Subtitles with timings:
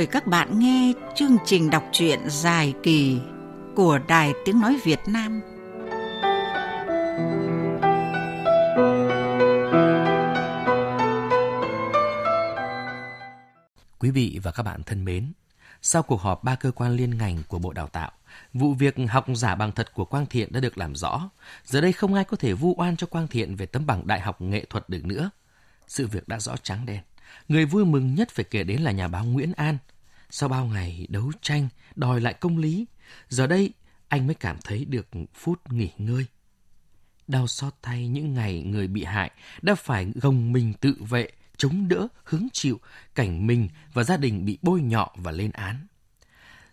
[0.00, 3.20] mời các bạn nghe chương trình đọc truyện dài kỳ
[3.76, 5.40] của Đài Tiếng Nói Việt Nam.
[13.98, 15.32] Quý vị và các bạn thân mến,
[15.82, 18.10] sau cuộc họp ba cơ quan liên ngành của Bộ Đào tạo,
[18.54, 21.30] vụ việc học giả bằng thật của Quang Thiện đã được làm rõ.
[21.64, 24.20] Giờ đây không ai có thể vu oan cho Quang Thiện về tấm bằng đại
[24.20, 25.30] học nghệ thuật được nữa.
[25.88, 27.00] Sự việc đã rõ trắng đen.
[27.48, 29.78] Người vui mừng nhất phải kể đến là nhà báo Nguyễn An.
[30.30, 32.86] Sau bao ngày đấu tranh, đòi lại công lý,
[33.28, 33.72] giờ đây
[34.08, 36.26] anh mới cảm thấy được phút nghỉ ngơi.
[37.28, 39.30] Đau xót thay những ngày người bị hại
[39.62, 42.80] đã phải gồng mình tự vệ, chống đỡ, hứng chịu
[43.14, 45.86] cảnh mình và gia đình bị bôi nhọ và lên án.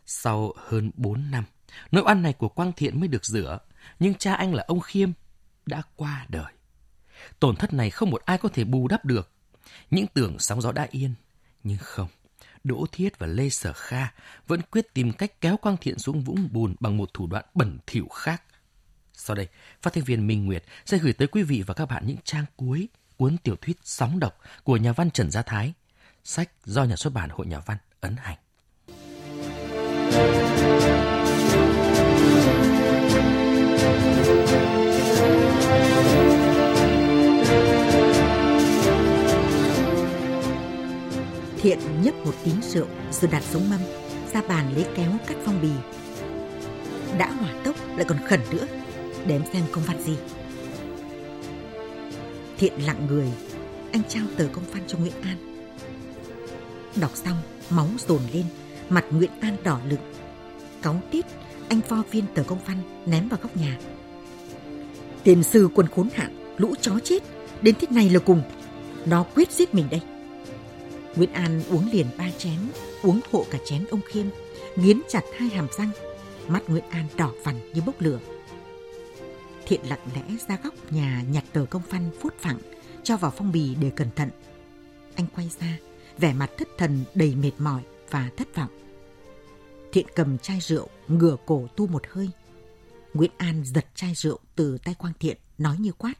[0.05, 1.43] Sau hơn 4 năm,
[1.91, 3.59] nỗi oan này của Quang Thiện mới được rửa,
[3.99, 5.11] nhưng cha anh là ông Khiêm
[5.65, 6.53] đã qua đời.
[7.39, 9.31] Tổn thất này không một ai có thể bù đắp được.
[9.91, 11.13] Những tưởng sóng gió đã yên,
[11.63, 12.07] nhưng không.
[12.67, 14.07] Đỗ Thiết và Lê Sở Kha
[14.47, 17.77] vẫn quyết tìm cách kéo Quang Thiện xuống vũng bùn bằng một thủ đoạn bẩn
[17.87, 18.43] thỉu khác.
[19.13, 19.47] Sau đây,
[19.81, 22.45] phát thanh viên Minh Nguyệt sẽ gửi tới quý vị và các bạn những trang
[22.55, 22.87] cuối
[23.17, 25.73] cuốn tiểu thuyết Sóng độc của nhà văn Trần Gia Thái,
[26.23, 28.37] sách do nhà xuất bản Hội Nhà văn ấn hành.
[41.61, 43.79] Thiện nhấp một tín rượu rồi đặt xuống mâm,
[44.33, 45.69] ra bàn lấy kéo cắt phong bì.
[47.17, 48.65] Đã hỏa tốc lại còn khẩn nữa,
[49.25, 50.15] để em xem công văn gì.
[52.57, 53.27] Thiện lặng người,
[53.91, 55.37] anh trao tờ công văn cho Nguyễn An.
[56.95, 57.37] Đọc xong,
[57.69, 58.45] máu dồn lên,
[58.89, 59.99] mặt Nguyễn An đỏ lực.
[60.81, 61.25] Cáu tít,
[61.69, 63.77] anh pho viên tờ công văn ném vào góc nhà.
[65.23, 67.23] Tiền sư quân khốn hạn, lũ chó chết,
[67.61, 68.41] đến thế này là cùng.
[69.05, 70.01] Nó quyết giết mình đây.
[71.17, 72.59] Nguyễn An uống liền ba chén,
[73.03, 74.25] uống hộ cả chén ông Khiêm,
[74.75, 75.91] nghiến chặt hai hàm răng.
[76.47, 78.19] Mắt Nguyễn An đỏ vằn như bốc lửa.
[79.65, 82.59] Thiện lặng lẽ ra góc nhà nhặt tờ công văn phút phẳng,
[83.03, 84.29] cho vào phong bì để cẩn thận.
[85.15, 85.77] Anh quay ra,
[86.17, 88.71] vẻ mặt thất thần đầy mệt mỏi và thất vọng.
[89.91, 92.29] Thiện cầm chai rượu, ngửa cổ tu một hơi.
[93.13, 96.13] Nguyễn An giật chai rượu từ tay Quang Thiện, nói như quát.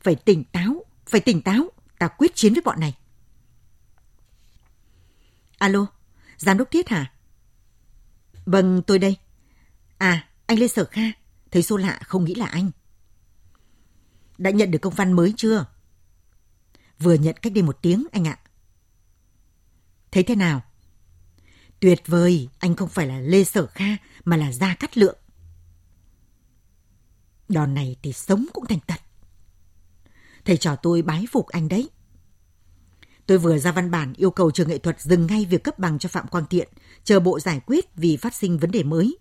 [0.00, 2.94] Phải tỉnh táo, phải tỉnh táo, ta quyết chiến với bọn này.
[5.60, 5.86] Alo,
[6.36, 7.12] giám đốc Thiết hả?
[8.46, 9.16] Vâng, tôi đây.
[9.98, 11.02] À, anh Lê Sở Kha,
[11.50, 12.70] thấy số lạ không nghĩ là anh.
[14.38, 15.66] Đã nhận được công văn mới chưa?
[16.98, 18.38] Vừa nhận cách đây một tiếng anh ạ.
[20.10, 20.62] Thấy thế nào?
[21.80, 25.18] Tuyệt vời, anh không phải là Lê Sở Kha mà là Gia Cát Lượng.
[27.48, 29.00] Đòn này thì sống cũng thành tật.
[30.44, 31.90] Thầy trò tôi bái phục anh đấy.
[33.30, 35.98] Tôi vừa ra văn bản yêu cầu trường nghệ thuật dừng ngay việc cấp bằng
[35.98, 36.68] cho Phạm Quang Thiện,
[37.04, 39.18] chờ bộ giải quyết vì phát sinh vấn đề mới.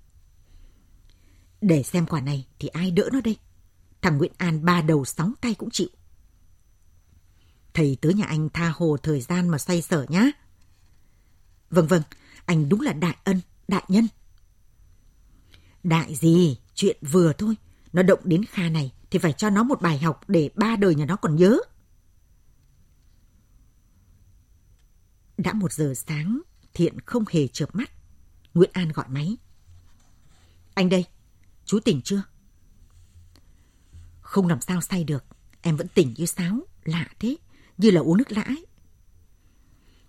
[1.62, 3.38] Để xem quả này thì ai đỡ nó đây?
[4.02, 5.88] Thằng Nguyễn An ba đầu sóng tay cũng chịu.
[7.74, 10.26] Thầy tới nhà anh tha hồ thời gian mà xoay sở nhá.
[11.70, 12.02] Vâng vâng,
[12.46, 14.08] anh đúng là đại ân, đại nhân.
[15.84, 17.56] Đại gì, chuyện vừa thôi.
[17.94, 20.96] Nó động đến Kha này thì phải cho nó một bài học để ba đời
[20.96, 21.60] nhà nó còn nhớ.
[25.44, 26.42] Đã một giờ sáng,
[26.74, 27.92] Thiện không hề chợp mắt.
[28.54, 29.38] Nguyễn An gọi máy.
[30.74, 31.06] Anh đây,
[31.66, 32.24] chú tỉnh chưa?
[34.22, 35.24] Không làm sao say được,
[35.62, 37.36] em vẫn tỉnh như sáo, lạ thế,
[37.78, 38.46] như là uống nước lã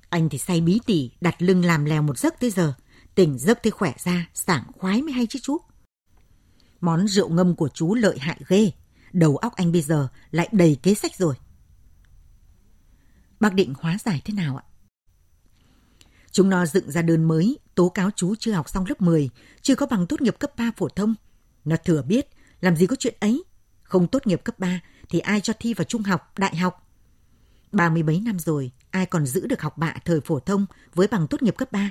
[0.09, 2.75] Anh thì say bí tỉ, đặt lưng làm lèo một giấc tới giờ,
[3.15, 5.59] tỉnh giấc thấy khỏe ra, sảng khoái mới hay chứ chú.
[6.81, 8.73] Món rượu ngâm của chú lợi hại ghê,
[9.13, 11.35] đầu óc anh bây giờ lại đầy kế sách rồi.
[13.41, 14.65] Bác định hóa giải thế nào ạ?
[16.33, 19.31] Chúng nó dựng ra đơn mới, tố cáo chú chưa học xong lớp 10,
[19.63, 21.15] chưa có bằng tốt nghiệp cấp 3 phổ thông.
[21.65, 22.29] Nó thừa biết,
[22.61, 23.45] làm gì có chuyện ấy.
[23.83, 26.87] Không tốt nghiệp cấp 3 thì ai cho thi vào trung học, đại học.
[27.72, 31.07] Ba mươi mấy năm rồi, ai còn giữ được học bạ thời phổ thông với
[31.07, 31.91] bằng tốt nghiệp cấp 3.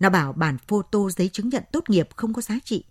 [0.00, 2.84] Nó bảo bản photo giấy chứng nhận tốt nghiệp không có giá trị.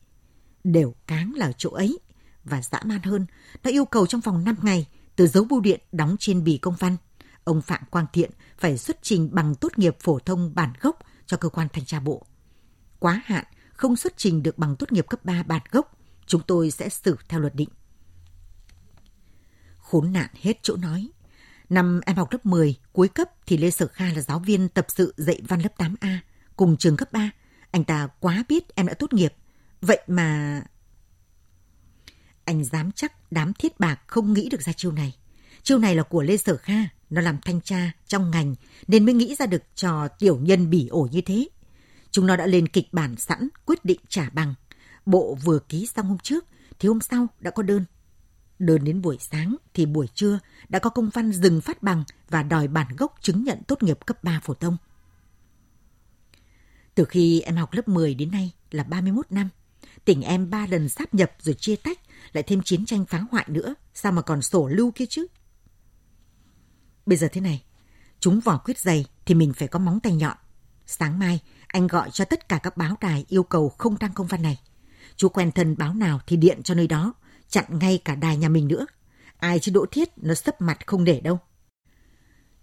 [0.64, 2.00] Đều cáng là chỗ ấy.
[2.44, 3.26] Và dã man hơn,
[3.64, 6.76] nó yêu cầu trong vòng 5 ngày từ dấu bưu điện đóng trên bì công
[6.80, 6.98] văn
[7.48, 11.38] ông Phạm Quang Thiện phải xuất trình bằng tốt nghiệp phổ thông bản gốc cho
[11.38, 12.26] cơ quan thanh tra bộ.
[13.00, 16.72] Quá hạn, không xuất trình được bằng tốt nghiệp cấp 3 bản gốc, chúng tôi
[16.72, 17.70] sẽ xử theo luật định.
[19.78, 21.10] Khốn nạn hết chỗ nói.
[21.70, 24.86] Năm em học lớp 10, cuối cấp thì Lê Sở Kha là giáo viên tập
[24.90, 26.18] sự dạy văn lớp 8A,
[26.56, 27.32] cùng trường cấp 3.
[27.72, 29.34] Anh ta quá biết em đã tốt nghiệp.
[29.82, 30.62] Vậy mà...
[32.46, 35.16] Anh dám chắc đám thiết bạc không nghĩ được ra chiêu này.
[35.64, 38.56] Chiêu này là của Lê Sở Kha, nó làm thanh tra trong ngành
[38.88, 41.48] nên mới nghĩ ra được trò tiểu nhân bỉ ổi như thế.
[42.12, 44.54] Chúng nó đã lên kịch bản sẵn quyết định trả bằng.
[45.06, 46.46] Bộ vừa ký xong hôm trước
[46.80, 47.86] thì hôm sau đã có đơn.
[48.60, 50.40] Đơn đến buổi sáng thì buổi trưa
[50.70, 54.06] đã có công văn dừng phát bằng và đòi bản gốc chứng nhận tốt nghiệp
[54.06, 54.78] cấp 3 phổ thông.
[56.96, 59.50] Từ khi em học lớp 10 đến nay là 31 năm,
[60.06, 62.00] tỉnh em ba lần sáp nhập rồi chia tách,
[62.34, 65.28] lại thêm chiến tranh phá hoại nữa, sao mà còn sổ lưu kia chứ?
[67.08, 67.64] Bây giờ thế này,
[68.20, 70.38] chúng vỏ quyết dày thì mình phải có móng tay nhọn.
[70.86, 74.28] Sáng mai, anh gọi cho tất cả các báo đài yêu cầu không đăng công
[74.28, 74.60] văn này.
[75.16, 77.14] Chú quen thân báo nào thì điện cho nơi đó,
[77.50, 78.86] chặn ngay cả đài nhà mình nữa.
[79.38, 81.40] Ai chứ đỗ thiết nó sấp mặt không để đâu.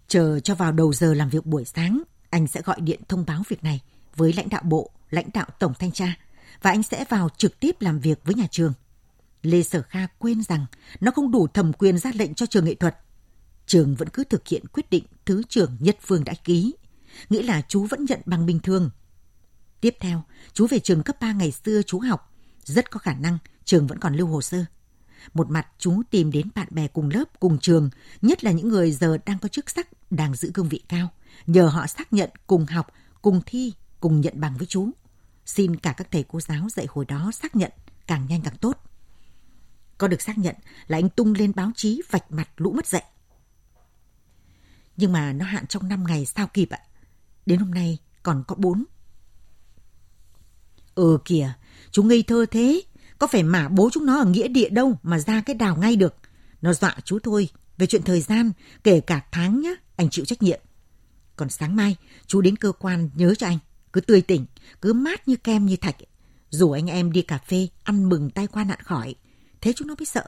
[0.07, 3.43] Chờ cho vào đầu giờ làm việc buổi sáng, anh sẽ gọi điện thông báo
[3.49, 3.81] việc này
[4.15, 6.15] với lãnh đạo bộ, lãnh đạo tổng thanh tra
[6.61, 8.73] và anh sẽ vào trực tiếp làm việc với nhà trường.
[9.41, 10.65] Lê Sở Kha quên rằng
[10.99, 12.97] nó không đủ thẩm quyền ra lệnh cho trường nghệ thuật.
[13.65, 16.73] Trường vẫn cứ thực hiện quyết định Thứ trưởng Nhất Phương đã ký,
[17.29, 18.89] nghĩa là chú vẫn nhận bằng bình thường.
[19.81, 20.23] Tiếp theo,
[20.53, 22.33] chú về trường cấp 3 ngày xưa chú học,
[22.63, 24.65] rất có khả năng trường vẫn còn lưu hồ sơ.
[25.33, 27.89] Một mặt chú tìm đến bạn bè cùng lớp, cùng trường,
[28.21, 31.09] nhất là những người giờ đang có chức sắc, đang giữ cương vị cao,
[31.45, 32.87] nhờ họ xác nhận cùng học,
[33.21, 34.89] cùng thi, cùng nhận bằng với chú.
[35.45, 37.71] Xin cả các thầy cô giáo dạy hồi đó xác nhận,
[38.07, 38.77] càng nhanh càng tốt.
[39.97, 40.55] Có được xác nhận
[40.87, 43.03] là anh tung lên báo chí vạch mặt lũ mất dạy.
[44.97, 46.79] Nhưng mà nó hạn trong 5 ngày sao kịp ạ?
[47.45, 48.83] Đến hôm nay còn có 4.
[50.95, 51.53] Ừ kìa,
[51.91, 52.81] chúng ngây thơ thế.
[53.19, 55.95] Có phải mả bố chúng nó ở nghĩa địa đâu mà ra cái đào ngay
[55.95, 56.15] được.
[56.61, 57.49] Nó dọa chú thôi.
[57.77, 58.51] Về chuyện thời gian,
[58.83, 60.59] kể cả tháng nhá, anh chịu trách nhiệm.
[61.35, 61.95] Còn sáng mai,
[62.27, 63.59] chú đến cơ quan nhớ cho anh.
[63.93, 64.45] Cứ tươi tỉnh,
[64.81, 65.95] cứ mát như kem như thạch.
[66.49, 69.15] Rủ anh em đi cà phê, ăn mừng tay qua nạn khỏi.
[69.61, 70.25] Thế chúng nó mới sợ.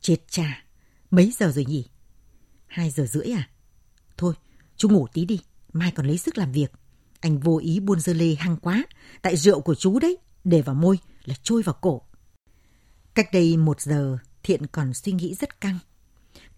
[0.00, 0.64] Chết cha,
[1.10, 1.88] mấy giờ rồi nhỉ?
[2.68, 3.48] Hai giờ rưỡi à?
[4.16, 4.34] Thôi,
[4.76, 5.40] chú ngủ tí đi,
[5.72, 6.72] mai còn lấy sức làm việc.
[7.20, 8.84] Anh vô ý buôn dơ lê hăng quá,
[9.22, 12.02] tại rượu của chú đấy, để vào môi là trôi vào cổ.
[13.14, 15.78] Cách đây một giờ, Thiện còn suy nghĩ rất căng.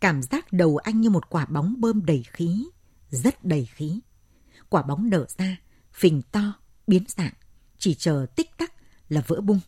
[0.00, 2.66] Cảm giác đầu anh như một quả bóng bơm đầy khí,
[3.10, 4.00] rất đầy khí.
[4.68, 5.56] Quả bóng nở ra,
[5.92, 6.52] phình to,
[6.86, 7.32] biến dạng,
[7.78, 8.72] chỉ chờ tích tắc
[9.08, 9.60] là vỡ bung.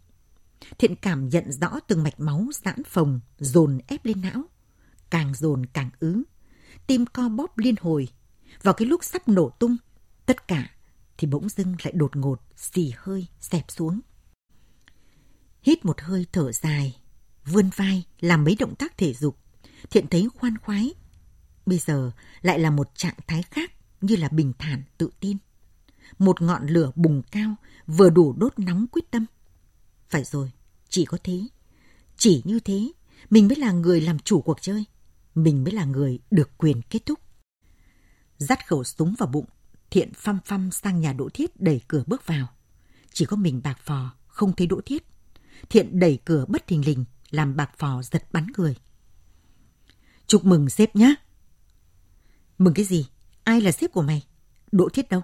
[0.79, 4.43] Thiện cảm nhận rõ từng mạch máu giãn phồng, dồn ép lên não.
[5.11, 6.23] Càng dồn càng ứ.
[6.87, 8.09] Tim co bóp liên hồi.
[8.63, 9.77] Vào cái lúc sắp nổ tung,
[10.27, 10.71] tất cả
[11.19, 14.01] thì bỗng dưng lại đột ngột, xì hơi, xẹp xuống.
[15.63, 16.97] Hít một hơi thở dài,
[17.45, 19.37] vươn vai, làm mấy động tác thể dục.
[19.91, 20.95] Thiện thấy khoan khoái.
[21.67, 22.13] Bây giờ
[22.43, 25.37] lại là một trạng thái khác như là bình thản, tự tin.
[26.19, 27.55] Một ngọn lửa bùng cao
[27.87, 29.27] vừa đủ đốt nóng quyết tâm.
[30.09, 30.51] Phải rồi,
[30.89, 31.41] chỉ có thế.
[32.17, 32.93] Chỉ như thế,
[33.31, 34.85] mình mới là người làm chủ cuộc chơi.
[35.35, 37.19] Mình mới là người được quyền kết thúc.
[38.39, 39.47] Dắt khẩu súng vào bụng,
[39.91, 42.47] Thiện phăm phăm sang nhà Đỗ Thiết đẩy cửa bước vào.
[43.13, 45.07] Chỉ có mình bạc phò, không thấy Đỗ Thiết.
[45.71, 48.77] Thiện đẩy cửa bất thình lình, làm bạc phò giật bắn người.
[50.27, 51.15] Chúc mừng sếp nhá.
[52.59, 53.07] Mừng cái gì?
[53.45, 54.27] Ai là sếp của mày?
[54.73, 55.23] Đỗ Thiết đâu?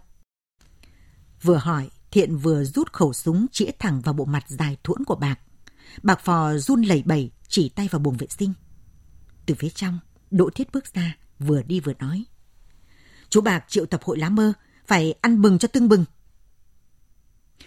[1.42, 5.16] Vừa hỏi, Thiện vừa rút khẩu súng chĩa thẳng vào bộ mặt dài thuẫn của
[5.16, 5.40] bạc.
[6.02, 8.52] Bạc phò run lẩy bẩy, chỉ tay vào buồng vệ sinh.
[9.48, 9.98] Từ phía trong,
[10.30, 12.24] Đỗ Thiết bước ra, vừa đi vừa nói.
[13.28, 14.52] Chú Bạc triệu tập hội lá mơ,
[14.86, 16.04] phải ăn bừng cho tưng bừng.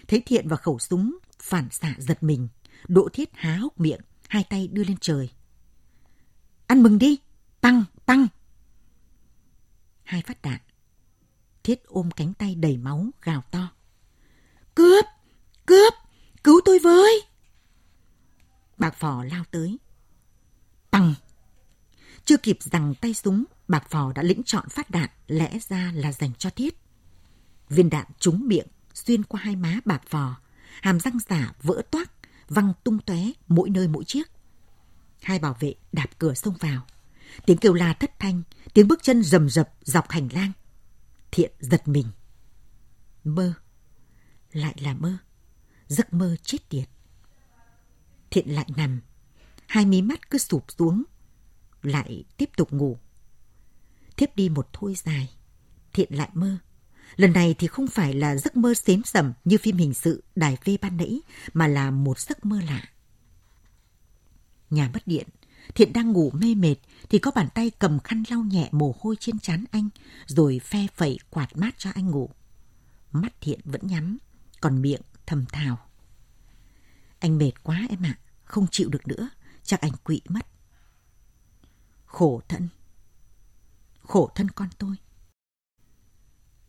[0.08, 2.48] Thấy Thiện và khẩu súng, phản xạ giật mình.
[2.88, 5.30] Đỗ Thiết há hốc miệng, hai tay đưa lên trời.
[6.66, 7.18] Ăn mừng đi,
[7.60, 8.26] tăng, tăng.
[10.02, 10.60] Hai phát đạn.
[11.62, 13.72] Thiết ôm cánh tay đầy máu, gào to.
[14.74, 15.04] Cướp!
[15.66, 15.92] Cướp!
[16.44, 17.22] Cứu tôi với!
[18.78, 19.78] Bạc phò lao tới.
[20.90, 21.14] Tăng!
[22.24, 26.12] Chưa kịp rằng tay súng, bạc phò đã lĩnh chọn phát đạn lẽ ra là
[26.12, 26.74] dành cho thiết.
[27.68, 30.40] Viên đạn trúng miệng, xuyên qua hai má bạc phò,
[30.82, 32.10] hàm răng giả vỡ toác,
[32.48, 34.30] văng tung tóe mỗi nơi mỗi chiếc.
[35.22, 36.86] Hai bảo vệ đạp cửa xông vào.
[37.46, 38.42] Tiếng kêu la thất thanh,
[38.74, 40.52] tiếng bước chân rầm rập dọc hành lang.
[41.30, 42.06] Thiện giật mình.
[43.24, 43.54] Mơ.
[44.52, 45.16] Lại là mơ.
[45.88, 46.88] Giấc mơ chết tiệt.
[48.30, 49.00] Thiện lại nằm.
[49.66, 51.02] Hai mí mắt cứ sụp xuống.
[51.82, 52.98] Lại tiếp tục ngủ.
[54.16, 55.30] Thiếp đi một thôi dài.
[55.92, 56.58] Thiện lại mơ.
[57.16, 60.56] Lần này thì không phải là giấc mơ xếm sầm như phim hình sự đài
[60.64, 61.20] V ban nãy,
[61.52, 62.88] mà là một giấc mơ lạ.
[64.70, 65.28] Nhà mất điện,
[65.74, 66.74] Thiện đang ngủ mê mệt
[67.10, 69.88] thì có bàn tay cầm khăn lau nhẹ mồ hôi trên trán anh
[70.26, 72.30] rồi phe phẩy quạt mát cho anh ngủ.
[73.12, 74.18] Mắt Thiện vẫn nhắm,
[74.60, 75.78] còn miệng thầm thào.
[77.18, 79.28] Anh mệt quá em ạ, không chịu được nữa,
[79.62, 80.46] chắc anh quỵ mất.
[82.12, 82.68] Khổ thân,
[84.02, 84.96] khổ thân con tôi.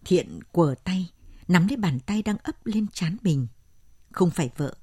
[0.06, 1.12] Thiện quờ tay,
[1.48, 3.48] nắm lấy bàn tay đang ấp lên chán mình.
[4.12, 4.76] Không phải vợ,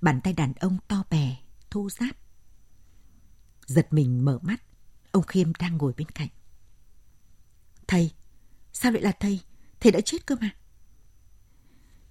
[0.00, 1.36] bàn tay đàn ông to bè,
[1.70, 2.16] thô ráp.
[3.66, 4.62] Giật mình mở mắt,
[5.10, 6.28] ông Khiêm đang ngồi bên cạnh.
[7.86, 8.12] Thầy,
[8.72, 9.40] sao lại là thầy?
[9.80, 10.50] Thầy đã chết cơ mà.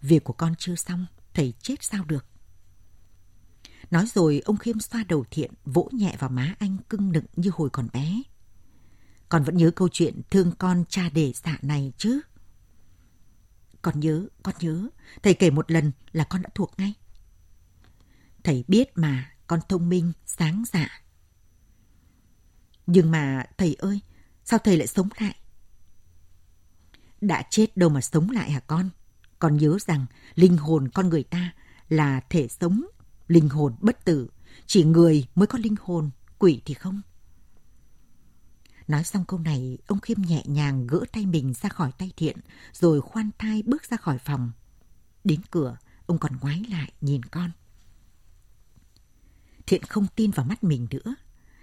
[0.01, 2.25] Việc của con chưa xong, thầy chết sao được?
[3.93, 7.51] Nói rồi ông Khiêm xoa đầu thiện, vỗ nhẹ vào má anh cưng nựng như
[7.53, 8.21] hồi còn bé.
[9.29, 12.21] Con vẫn nhớ câu chuyện thương con cha để dạ này chứ?
[13.81, 14.87] Con nhớ, con nhớ.
[15.23, 16.93] Thầy kể một lần là con đã thuộc ngay.
[18.43, 20.89] Thầy biết mà, con thông minh, sáng dạ.
[22.87, 23.99] Nhưng mà thầy ơi,
[24.43, 25.35] sao thầy lại sống lại?
[27.21, 28.89] Đã chết đâu mà sống lại hả con?
[29.39, 31.53] Con nhớ rằng linh hồn con người ta
[31.89, 32.85] là thể sống,
[33.27, 34.29] linh hồn bất tử.
[34.65, 37.01] Chỉ người mới có linh hồn, quỷ thì không.
[38.87, 42.37] Nói xong câu này, ông Khiêm nhẹ nhàng gỡ tay mình ra khỏi tay Thiện,
[42.73, 44.51] rồi khoan thai bước ra khỏi phòng.
[45.23, 47.51] Đến cửa, ông còn ngoái lại nhìn con.
[49.65, 51.15] Thiện không tin vào mắt mình nữa,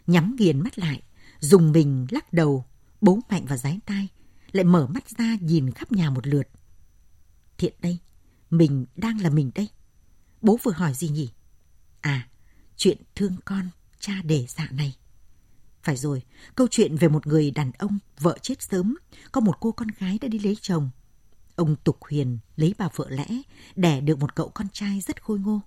[0.07, 1.03] nhắm nghiền mắt lại,
[1.41, 2.65] dùng mình lắc đầu,
[3.01, 4.09] bố mạnh vào giái tai,
[4.53, 6.49] lại mở mắt ra nhìn khắp nhà một lượt.
[7.59, 7.99] Thiện đây,
[8.51, 9.69] mình đang là mình đây.
[10.43, 11.31] Bố vừa hỏi gì nhỉ?
[12.01, 12.29] À,
[12.77, 13.69] chuyện thương con,
[14.01, 14.97] cha để dạ này.
[15.83, 16.23] Phải rồi,
[16.55, 18.97] câu chuyện về một người đàn ông, vợ chết sớm,
[19.33, 20.91] có một cô con gái đã đi lấy chồng.
[21.57, 23.27] Ông Tục Huyền lấy bà vợ lẽ,
[23.77, 25.61] đẻ được một cậu con trai rất khôi ngô.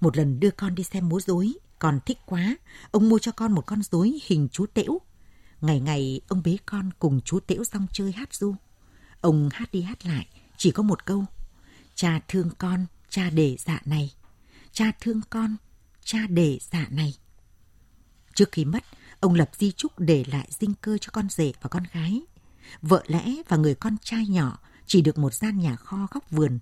[0.00, 2.56] Một lần đưa con đi xem múa rối, con thích quá,
[2.90, 4.98] ông mua cho con một con rối hình chú tễu.
[5.60, 8.54] Ngày ngày ông bế con cùng chú tễu xong chơi hát du.
[9.20, 11.24] Ông hát đi hát lại, chỉ có một câu.
[11.94, 14.12] Cha thương con, cha để dạ này.
[14.72, 15.56] Cha thương con,
[16.06, 17.14] cha đề dạ này.
[18.34, 18.84] Trước khi mất,
[19.20, 22.22] ông lập di trúc để lại dinh cơ cho con rể và con gái.
[22.82, 26.58] Vợ lẽ và người con trai nhỏ chỉ được một gian nhà kho góc vườn.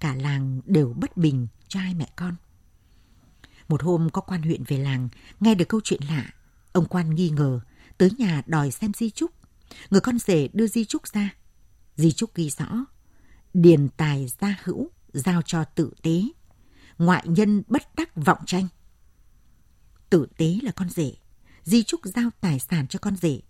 [0.00, 2.36] Cả làng đều bất bình cho hai mẹ con.
[3.68, 5.08] Một hôm có quan huyện về làng,
[5.40, 6.30] nghe được câu chuyện lạ.
[6.72, 7.60] Ông quan nghi ngờ,
[7.98, 9.30] tới nhà đòi xem di trúc
[9.90, 11.34] Người con rể đưa di trúc ra.
[11.96, 12.84] Di trúc ghi rõ,
[13.54, 16.22] điền tài gia hữu, giao cho tự tế.
[17.00, 18.68] Ngoại nhân bất đắc vọng tranh.
[20.10, 21.12] Tử tế là con rể,
[21.62, 23.40] di trúc giao tài sản cho con rể.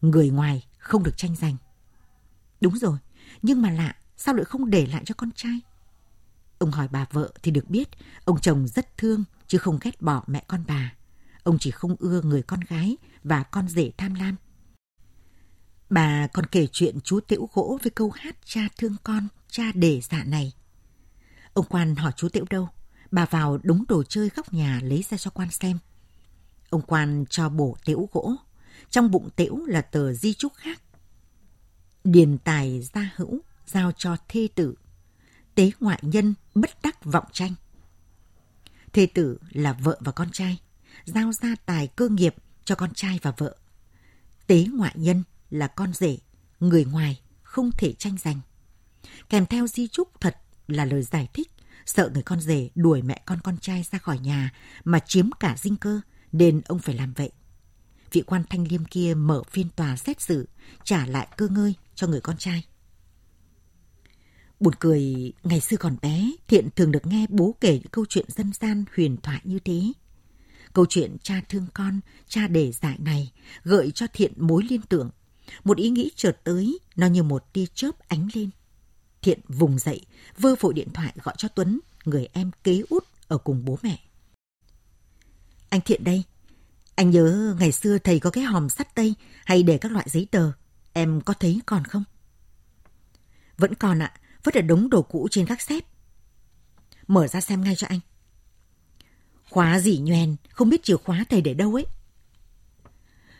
[0.00, 1.56] Người ngoài không được tranh giành.
[2.60, 2.98] Đúng rồi,
[3.42, 5.60] nhưng mà lạ, sao lại không để lại cho con trai?
[6.58, 7.88] Ông hỏi bà vợ thì được biết,
[8.24, 10.92] ông chồng rất thương chứ không ghét bỏ mẹ con bà.
[11.42, 14.36] Ông chỉ không ưa người con gái và con rể tham lam.
[15.90, 20.00] Bà còn kể chuyện chú tiễu gỗ với câu hát cha thương con, cha để
[20.00, 20.52] dạ này.
[21.52, 22.68] Ông quan hỏi chú tiễu đâu,
[23.10, 25.78] bà vào đúng đồ chơi góc nhà lấy ra cho quan xem.
[26.70, 28.32] Ông quan cho bổ tễu gỗ.
[28.90, 30.82] Trong bụng tễu là tờ di chúc khác.
[32.04, 34.74] Điền tài gia hữu, giao cho thê tử.
[35.54, 37.54] Tế ngoại nhân, bất đắc vọng tranh.
[38.92, 40.60] Thê tử là vợ và con trai.
[41.04, 42.34] Giao gia tài cơ nghiệp
[42.64, 43.56] cho con trai và vợ.
[44.46, 46.18] Tế ngoại nhân là con rể,
[46.60, 48.40] người ngoài, không thể tranh giành.
[49.28, 50.36] Kèm theo di chúc thật
[50.68, 51.50] là lời giải thích,
[51.86, 54.52] sợ người con rể đuổi mẹ con con trai ra khỏi nhà
[54.84, 56.00] mà chiếm cả dinh cơ,
[56.32, 57.30] nên ông phải làm vậy.
[58.12, 60.48] Vị quan thanh liêm kia mở phiên tòa xét xử,
[60.84, 62.64] trả lại cơ ngơi cho người con trai.
[64.60, 68.26] Buồn cười, ngày xưa còn bé, Thiện thường được nghe bố kể những câu chuyện
[68.28, 69.92] dân gian huyền thoại như thế.
[70.72, 73.32] Câu chuyện cha thương con, cha để dạy này
[73.64, 75.10] gợi cho Thiện mối liên tưởng.
[75.64, 78.50] Một ý nghĩ chợt tới, nó như một tia chớp ánh lên.
[79.26, 80.00] Thiện vùng dậy,
[80.38, 84.00] vơ vội điện thoại gọi cho Tuấn, người em kế út ở cùng bố mẹ.
[85.68, 86.22] Anh Thiện đây.
[86.94, 89.14] Anh nhớ ngày xưa thầy có cái hòm sắt tây
[89.44, 90.52] hay để các loại giấy tờ.
[90.92, 92.04] Em có thấy còn không?
[93.58, 94.14] Vẫn còn ạ,
[94.44, 95.84] vẫn là đống đồ cũ trên các xếp.
[97.06, 98.00] Mở ra xem ngay cho anh.
[99.50, 101.86] Khóa gì nhoèn, không biết chìa khóa thầy để đâu ấy.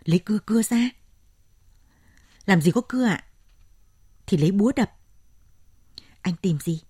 [0.04, 0.90] Lấy cưa cưa ra.
[2.46, 3.24] Làm gì có cưa ạ?
[4.26, 4.92] Thì lấy búa đập.
[6.26, 6.82] Anh tìm gì?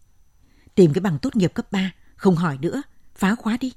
[0.75, 2.83] Tìm cái bằng tốt nghiệp cấp 3, không hỏi nữa,
[3.14, 3.73] phá khóa đi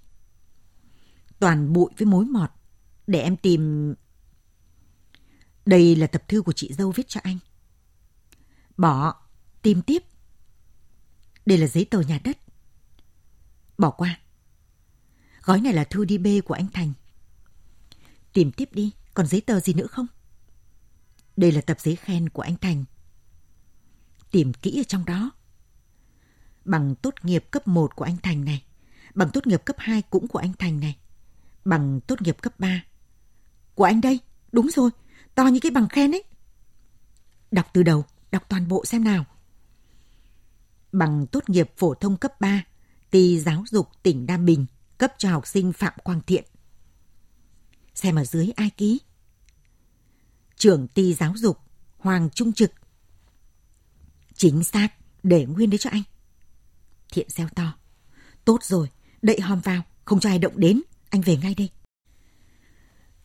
[1.39, 2.49] toàn bụi với mối mọt.
[3.07, 3.93] Để em tìm...
[5.65, 7.37] Đây là tập thư của chị dâu viết cho anh.
[8.77, 9.21] Bỏ,
[9.61, 10.03] tìm tiếp.
[11.45, 12.37] Đây là giấy tờ nhà đất.
[13.77, 14.19] Bỏ qua.
[15.43, 16.93] Gói này là thư đi bê của anh Thành.
[18.33, 20.07] Tìm tiếp đi, còn giấy tờ gì nữa không?
[21.37, 22.85] Đây là tập giấy khen của anh Thành.
[24.31, 25.31] Tìm kỹ ở trong đó.
[26.65, 28.63] Bằng tốt nghiệp cấp 1 của anh Thành này.
[29.15, 30.97] Bằng tốt nghiệp cấp 2 cũng của anh Thành này
[31.65, 32.83] bằng tốt nghiệp cấp 3.
[33.75, 34.19] Của anh đây,
[34.51, 34.89] đúng rồi,
[35.35, 36.23] to như cái bằng khen ấy.
[37.51, 39.25] Đọc từ đầu, đọc toàn bộ xem nào.
[40.91, 42.63] Bằng tốt nghiệp phổ thông cấp 3,
[43.11, 44.65] ty giáo dục tỉnh Nam Bình
[44.97, 46.43] cấp cho học sinh Phạm Quang Thiện.
[47.95, 48.99] Xem ở dưới ai ký?
[50.55, 51.57] Trưởng ty giáo dục
[51.97, 52.71] Hoàng Trung Trực.
[54.35, 54.87] Chính xác,
[55.23, 56.03] để nguyên đấy cho anh.
[57.11, 57.73] Thiện xeo to.
[58.45, 58.87] Tốt rồi,
[59.21, 61.69] đậy hòm vào, không cho ai động đến, anh về ngay đây.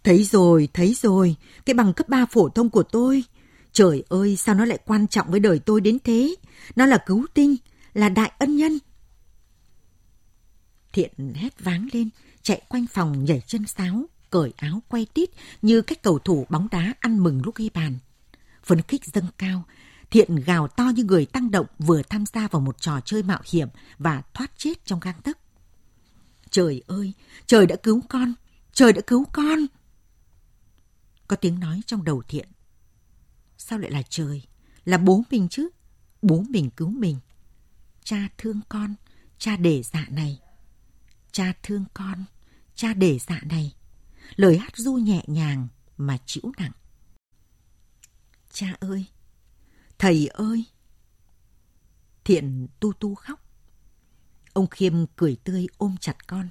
[0.04, 1.36] Thấy rồi, thấy rồi,
[1.66, 3.24] cái bằng cấp 3 phổ thông của tôi.
[3.72, 6.34] Trời ơi, sao nó lại quan trọng với đời tôi đến thế?
[6.76, 7.56] Nó là cứu tinh,
[7.94, 8.78] là đại ân nhân.
[10.92, 12.08] Thiện hét váng lên,
[12.42, 15.30] chạy quanh phòng nhảy chân sáo, cởi áo quay tít
[15.62, 17.98] như cách cầu thủ bóng đá ăn mừng lúc ghi bàn.
[18.64, 19.64] Phấn khích dâng cao,
[20.10, 23.40] Thiện gào to như người tăng động vừa tham gia vào một trò chơi mạo
[23.44, 23.68] hiểm
[23.98, 25.38] và thoát chết trong gang tấc.
[26.50, 27.12] Trời ơi,
[27.46, 28.34] trời đã cứu con,
[28.72, 29.58] trời đã cứu con.
[31.28, 32.48] Có tiếng nói trong đầu Thiện.
[33.58, 34.42] Sao lại là trời?
[34.84, 35.68] Là bố mình chứ.
[36.22, 37.16] Bố mình cứu mình.
[38.04, 38.94] Cha thương con,
[39.38, 40.40] cha để dạ này.
[41.32, 42.24] Cha thương con,
[42.74, 43.74] cha để dạ này.
[44.36, 46.72] Lời hát du nhẹ nhàng mà chịu nặng.
[48.52, 49.06] Cha ơi,
[50.04, 50.64] thầy ơi.
[52.24, 53.40] Thiện tu tu khóc.
[54.52, 56.48] Ông Khiêm cười tươi ôm chặt con.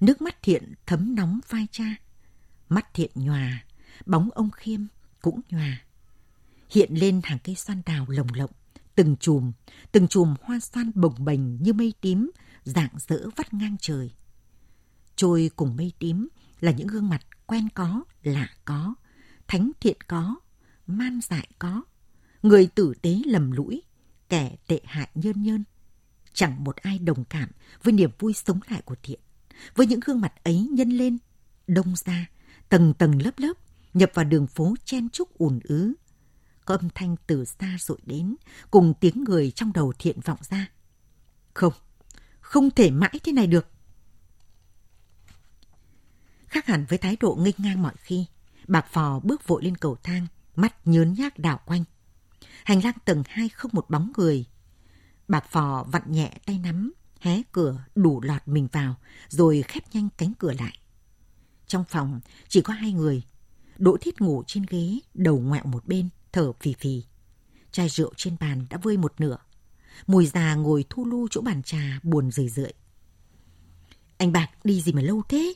[0.00, 1.96] Nước mắt Thiện thấm nóng vai cha.
[2.68, 3.64] Mắt Thiện nhòa,
[4.06, 4.80] bóng ông Khiêm
[5.22, 5.84] cũng nhòa.
[6.70, 8.50] Hiện lên hàng cây xoan đào lồng lộng,
[8.94, 9.52] từng chùm,
[9.92, 12.30] từng chùm hoa xoan bồng bềnh như mây tím,
[12.64, 14.10] dạng dỡ vắt ngang trời.
[15.16, 16.28] Trôi cùng mây tím
[16.60, 18.94] là những gương mặt quen có, lạ có,
[19.48, 20.36] thánh thiện có,
[20.86, 21.82] man dại có,
[22.44, 23.82] người tử tế lầm lũi,
[24.28, 25.64] kẻ tệ hại nhơn nhơn.
[26.32, 27.50] Chẳng một ai đồng cảm
[27.82, 29.20] với niềm vui sống lại của thiện.
[29.74, 31.18] Với những gương mặt ấy nhân lên,
[31.66, 32.26] đông ra,
[32.68, 33.52] tầng tầng lớp lớp,
[33.94, 35.92] nhập vào đường phố chen chúc ùn ứ.
[36.64, 38.36] Có âm thanh từ xa rội đến,
[38.70, 40.66] cùng tiếng người trong đầu thiện vọng ra.
[41.54, 41.72] Không,
[42.40, 43.66] không thể mãi thế này được.
[46.46, 48.26] Khác hẳn với thái độ nghênh ngang mọi khi,
[48.68, 51.84] bạc phò bước vội lên cầu thang, mắt nhớn nhác đảo quanh.
[52.64, 54.44] Hành lang tầng hai không một bóng người.
[55.28, 58.94] Bạc phò vặn nhẹ tay nắm, hé cửa đủ lọt mình vào,
[59.28, 60.78] rồi khép nhanh cánh cửa lại.
[61.66, 63.22] Trong phòng chỉ có hai người.
[63.78, 67.02] Đỗ Thiết ngủ trên ghế, đầu ngoẹo một bên, thở phì phì.
[67.72, 69.36] Chai rượu trên bàn đã vơi một nửa.
[70.06, 72.72] Mùi già ngồi thu lu chỗ bàn trà buồn rười rượi.
[74.18, 75.54] Anh Bạc đi gì mà lâu thế?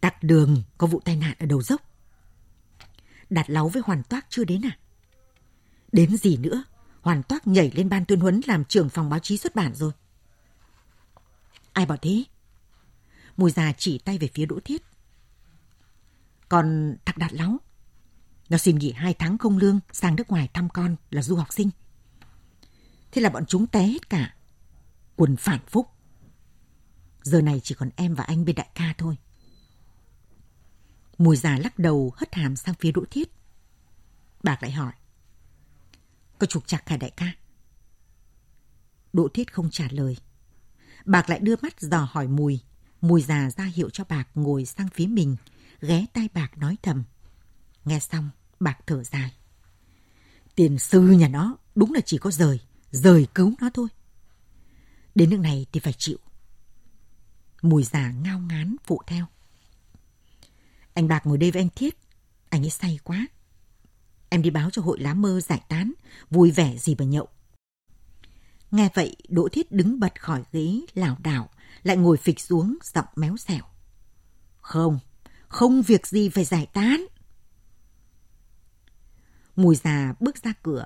[0.00, 1.82] Tắc đường có vụ tai nạn ở đầu dốc.
[3.30, 4.78] Đạt láu với Hoàn Toác chưa đến à?
[5.96, 6.64] Đến gì nữa?
[7.00, 9.92] Hoàn toát nhảy lên ban tuyên huấn làm trưởng phòng báo chí xuất bản rồi.
[11.72, 12.24] Ai bảo thế?
[13.36, 14.82] Mùi già chỉ tay về phía Đỗ Thiết.
[16.48, 17.58] Còn Thạc Đạt Láu,
[18.48, 21.52] nó xin nghỉ hai tháng không lương sang nước ngoài thăm con là du học
[21.52, 21.70] sinh.
[23.12, 24.34] Thế là bọn chúng té hết cả.
[25.16, 25.88] Quần phản phúc.
[27.22, 29.16] Giờ này chỉ còn em và anh bên đại ca thôi.
[31.18, 33.28] Mùi già lắc đầu hất hàm sang phía Đỗ Thiết.
[34.42, 34.92] Bạc lại hỏi.
[36.38, 37.32] Có trục chặt hả đại ca?
[39.12, 40.16] Đỗ Thiết không trả lời.
[41.04, 42.60] Bạc lại đưa mắt dò hỏi Mùi.
[43.00, 45.36] Mùi già ra hiệu cho Bạc ngồi sang phía mình,
[45.80, 47.04] ghé tai Bạc nói thầm.
[47.84, 49.32] Nghe xong, Bạc thở dài.
[50.54, 53.88] Tiền sư nhà nó đúng là chỉ có rời, rời cứu nó thôi.
[55.14, 56.18] Đến nước này thì phải chịu.
[57.62, 59.26] Mùi già ngao ngán phụ theo.
[60.94, 61.98] Anh Bạc ngồi đây với anh Thiết.
[62.48, 63.26] Anh ấy say quá.
[64.28, 65.92] Em đi báo cho hội lá mơ giải tán,
[66.30, 67.28] vui vẻ gì mà nhậu.
[68.70, 71.50] Nghe vậy, Đỗ Thiết đứng bật khỏi ghế, lảo đảo,
[71.82, 73.62] lại ngồi phịch xuống, giọng méo xẻo.
[74.56, 74.98] Không,
[75.48, 77.06] không việc gì phải giải tán.
[79.56, 80.84] Mùi già bước ra cửa,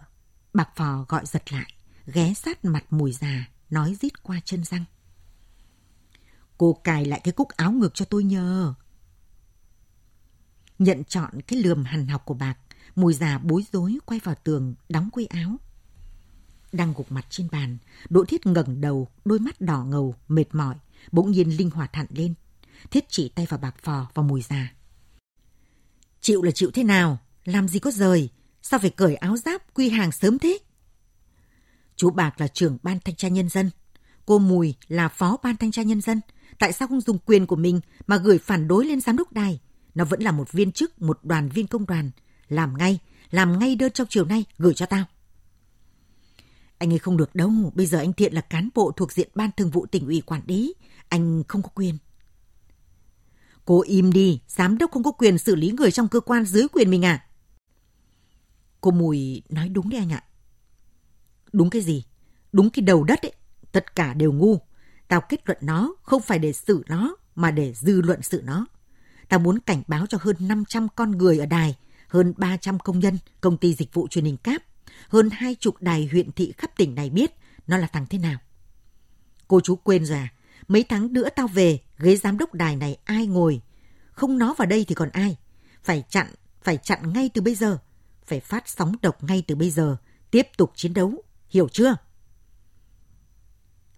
[0.55, 1.75] bạc phò gọi giật lại,
[2.07, 4.85] ghé sát mặt mùi già, nói rít qua chân răng.
[6.59, 8.75] Cô cài lại cái cúc áo ngực cho tôi nhờ.
[10.79, 12.59] Nhận chọn cái lườm hằn học của bạc,
[12.95, 15.57] mùi già bối rối quay vào tường, đóng quây áo.
[16.73, 20.75] Đang gục mặt trên bàn, Đỗ Thiết ngẩng đầu, đôi mắt đỏ ngầu, mệt mỏi,
[21.13, 22.35] bỗng nhiên linh hoạt hẳn lên.
[22.91, 24.75] Thiết chỉ tay vào bạc phò và mùi già.
[26.21, 27.19] Chịu là chịu thế nào?
[27.45, 28.29] Làm gì có rời?
[28.63, 30.59] Sao phải cởi áo giáp quy hàng sớm thế?
[31.97, 33.71] Chú Bạc là trưởng ban thanh tra nhân dân.
[34.27, 36.21] Cô Mùi là phó ban thanh tra nhân dân.
[36.59, 39.61] Tại sao không dùng quyền của mình mà gửi phản đối lên giám đốc đài?
[39.95, 42.11] Nó vẫn là một viên chức, một đoàn viên công đoàn.
[42.51, 42.99] Làm ngay,
[43.31, 45.05] làm ngay đơn trong chiều nay, gửi cho tao.
[46.79, 49.51] Anh ấy không được đâu, bây giờ anh Thiện là cán bộ thuộc diện ban
[49.57, 50.75] thường vụ tỉnh ủy quản lý.
[51.09, 51.99] Anh không có quyền.
[53.65, 56.69] Cô im đi, giám đốc không có quyền xử lý người trong cơ quan dưới
[56.73, 57.25] quyền mình à?
[58.81, 60.25] Cô Mùi nói đúng đấy anh ạ.
[61.53, 62.05] Đúng cái gì?
[62.53, 63.33] Đúng cái đầu đất ấy.
[63.73, 64.59] Tất cả đều ngu.
[65.09, 68.67] Tao kết luận nó không phải để xử nó, mà để dư luận sự nó.
[69.29, 71.77] Tao muốn cảnh báo cho hơn 500 con người ở đài,
[72.11, 74.63] hơn 300 công nhân, công ty dịch vụ truyền hình cáp,
[75.09, 77.31] hơn hai chục đài huyện thị khắp tỉnh này biết
[77.67, 78.39] nó là thằng thế nào.
[79.49, 80.33] Cô chú quên rồi à?
[80.69, 83.61] Mấy tháng nữa tao về, ghế giám đốc đài này ai ngồi?
[84.13, 85.37] Không nó vào đây thì còn ai?
[85.83, 86.27] Phải chặn,
[86.63, 87.79] phải chặn ngay từ bây giờ.
[88.25, 89.97] Phải phát sóng độc ngay từ bây giờ.
[90.31, 91.23] Tiếp tục chiến đấu.
[91.49, 91.97] Hiểu chưa?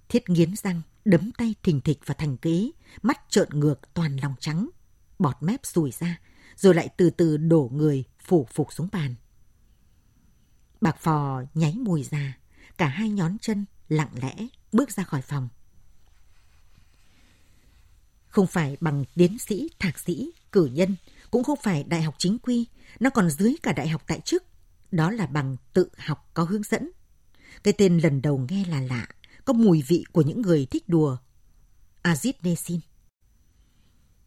[0.08, 2.70] Thiết nghiến răng, đấm tay thình thịch vào thành ghế,
[3.02, 4.68] mắt trợn ngược toàn lòng trắng,
[5.18, 6.20] bọt mép sùi ra,
[6.56, 9.14] rồi lại từ từ đổ người phủ phục xuống bàn.
[10.80, 12.38] Bạc phò nháy mùi ra,
[12.78, 14.34] cả hai nhón chân lặng lẽ
[14.72, 15.48] bước ra khỏi phòng.
[18.28, 20.96] Không phải bằng tiến sĩ, thạc sĩ, cử nhân,
[21.30, 22.66] cũng không phải đại học chính quy,
[23.00, 24.44] nó còn dưới cả đại học tại chức.
[24.90, 26.90] Đó là bằng tự học có hướng dẫn.
[27.62, 29.08] Cái tên lần đầu nghe là lạ,
[29.44, 31.16] có mùi vị của những người thích đùa.
[32.02, 32.80] Azit Nesin.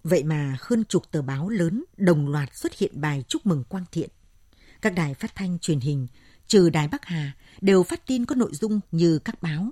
[0.06, 3.86] Vậy mà hơn chục tờ báo lớn đồng loạt xuất hiện bài chúc mừng Quang
[3.92, 4.10] Thiện.
[4.82, 6.08] Các đài phát thanh truyền hình,
[6.48, 9.72] trừ đài Bắc Hà, đều phát tin có nội dung như các báo.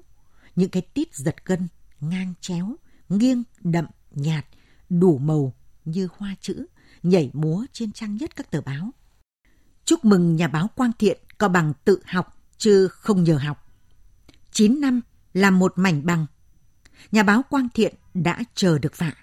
[0.55, 1.67] Những cái tít giật gân,
[1.99, 2.75] ngang chéo,
[3.09, 4.45] nghiêng, đậm, nhạt,
[4.89, 5.53] đủ màu
[5.85, 6.65] như hoa chữ,
[7.03, 8.91] nhảy múa trên trang nhất các tờ báo.
[9.85, 13.71] Chúc mừng nhà báo Quang Thiện có bằng tự học chứ không nhờ học.
[14.51, 15.01] 9 năm
[15.33, 16.25] là một mảnh bằng.
[17.11, 19.13] Nhà báo Quang Thiện đã chờ được vạ.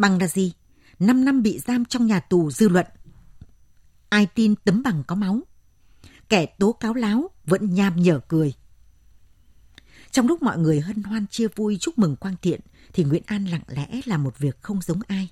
[0.00, 0.52] Bằng là gì?
[0.98, 2.86] 5 năm bị giam trong nhà tù dư luận.
[4.08, 5.40] Ai tin tấm bằng có máu?
[6.28, 8.54] Kẻ tố cáo láo vẫn nham nhở cười.
[10.10, 12.60] Trong lúc mọi người hân hoan chia vui chúc mừng Quang Thiện,
[12.92, 15.28] thì Nguyễn An lặng lẽ làm một việc không giống ai.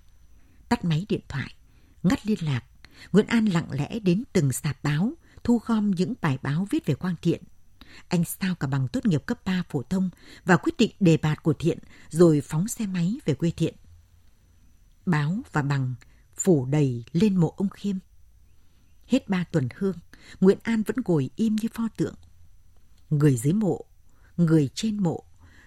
[0.69, 1.55] Tắt máy điện thoại,
[2.03, 2.65] ngắt liên lạc,
[3.13, 5.13] Nguyễn An lặng lẽ đến từng sạp báo,
[5.45, 7.43] thu gom những bài báo viết về Quang Thiện.
[8.09, 10.11] Anh sao cả bằng tốt nghiệp cấp 3 phổ thông
[10.45, 11.79] và quyết định đề bạt của Thiện
[12.09, 13.75] rồi phóng xe máy về quê Thiện.
[15.11, 15.95] Báo và bằng
[16.37, 17.97] phủ đầy lên mộ ông Khiêm.
[19.07, 19.97] Hết ba tuần hương,
[20.41, 22.15] Nguyễn An vẫn ngồi im như pho tượng.
[23.11, 23.85] Người dưới mộ,
[24.37, 25.25] người trên mộ,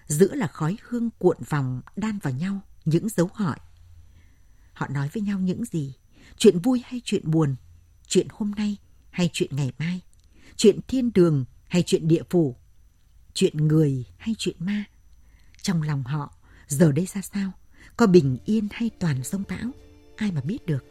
[0.08, 3.58] giữa là khói hương cuộn vòng đan vào nhau những dấu hỏi.
[4.74, 5.96] Họ nói với nhau những gì?
[6.38, 7.56] Chuyện vui hay chuyện buồn?
[8.08, 8.78] Chuyện hôm nay
[9.10, 10.02] hay chuyện ngày mai?
[10.56, 12.56] Chuyện thiên đường hay chuyện địa phủ?
[13.34, 14.84] Chuyện người hay chuyện ma?
[15.62, 16.36] Trong lòng họ,
[16.68, 17.52] giờ đây ra sao?
[17.98, 19.72] Có bình yên hay toàn sông bão?
[20.16, 20.86] Ai mà biết được?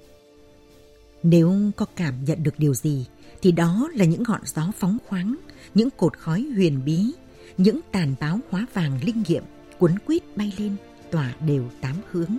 [1.23, 3.07] Nếu có cảm nhận được điều gì,
[3.43, 5.37] thì đó là những ngọn gió phóng khoáng,
[5.75, 7.13] những cột khói huyền bí,
[7.57, 9.45] những tàn báo hóa vàng linh nghiệm
[9.79, 10.77] cuốn quýt bay lên
[11.11, 12.39] tỏa đều tám hướng.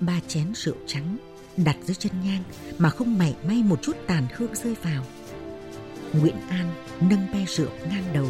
[0.00, 1.16] Ba chén rượu trắng
[1.56, 2.42] đặt dưới chân nhang
[2.78, 5.04] mà không mảy may một chút tàn hương rơi vào.
[6.12, 8.26] Nguyễn An nâng be rượu ngang đầu,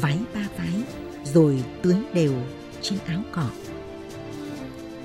[0.00, 0.82] vái ba vái,
[1.24, 2.32] rồi tưới đều
[2.82, 3.50] trên áo cỏ.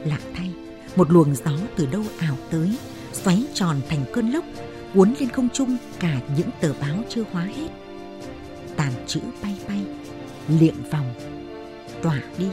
[0.06, 0.52] Lạ thay,
[0.96, 2.78] một luồng gió từ đâu ảo tới,
[3.14, 4.46] xoáy tròn thành cơn lốc,
[4.94, 7.70] cuốn lên không trung cả những tờ báo chưa hóa hết.
[8.76, 9.80] Tàn chữ bay bay
[10.48, 11.14] liệng vòng
[12.04, 12.48] tỏa đi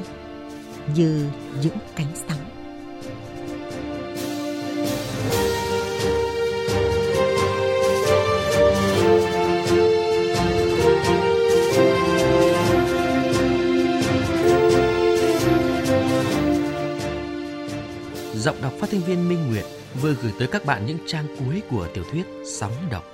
[0.95, 1.27] như
[1.63, 2.66] những cánh sóng.
[18.47, 19.65] Giọng đọc phát thanh viên Minh Nguyệt
[20.01, 23.05] vừa gửi tới các bạn những trang cuối của tiểu thuyết Sóng độc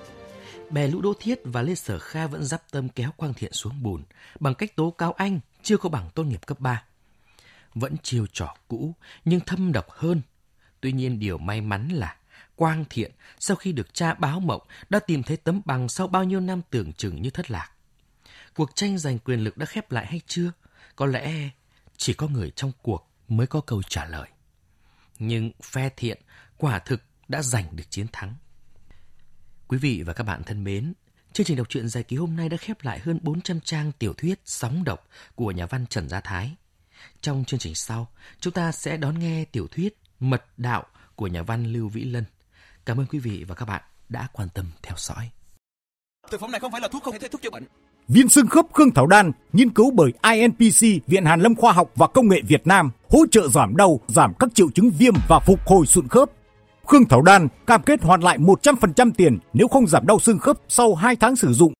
[0.71, 3.83] bè lũ Đỗ Thiết và Lê Sở Kha vẫn dắp tâm kéo Quang Thiện xuống
[3.83, 4.03] bùn
[4.41, 6.85] bằng cách tố cáo anh chưa có bằng tốt nghiệp cấp 3.
[7.75, 10.23] Vẫn chiêu trò cũ, nhưng thâm độc hơn.
[10.81, 12.17] Tuy nhiên điều may mắn là
[12.57, 16.25] Quang Thiện sau khi được cha báo mộng đã tìm thấy tấm bằng sau bao
[16.25, 17.71] nhiêu năm tưởng chừng như thất lạc.
[18.55, 20.53] Cuộc tranh giành quyền lực đã khép lại hay chưa?
[20.97, 21.49] Có lẽ
[21.97, 24.29] chỉ có người trong cuộc mới có câu trả lời.
[25.25, 26.19] Nhưng phe thiện
[26.57, 28.35] quả thực đã giành được chiến thắng.
[29.69, 30.93] Quý vị và các bạn thân mến,
[31.33, 34.13] chương trình đọc truyện dài ký hôm nay đã khép lại hơn 400 trang tiểu
[34.13, 36.57] thuyết sóng độc của nhà văn Trần Gia Thái.
[37.21, 38.09] Trong chương trình sau,
[38.41, 42.25] chúng ta sẽ đón nghe tiểu thuyết Mật Đạo của nhà văn Lưu Vĩ Lân.
[42.85, 45.31] Cảm ơn quý vị và các bạn đã quan tâm theo dõi.
[46.31, 47.65] Thực phẩm này không phải là thuốc không thể thuốc chữa bệnh.
[48.09, 51.93] Viên xương khớp Khương Thảo Đan, nghiên cứu bởi INPC, Viện Hàn Lâm Khoa học
[51.95, 55.39] và Công nghệ Việt Nam, hỗ trợ giảm đau, giảm các triệu chứng viêm và
[55.39, 56.31] phục hồi sụn khớp.
[56.87, 60.57] Khương Thảo Đan cam kết hoàn lại 100% tiền nếu không giảm đau xương khớp
[60.69, 61.73] sau 2 tháng sử dụng.